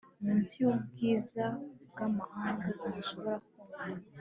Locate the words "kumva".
3.47-3.83